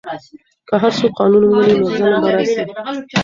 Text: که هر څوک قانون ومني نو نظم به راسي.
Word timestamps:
که 0.67 0.73
هر 0.81 0.91
څوک 0.99 1.11
قانون 1.19 1.43
ومني 1.45 1.75
نو 1.81 1.87
نظم 1.99 2.21
به 2.23 2.29
راسي. 2.35 2.61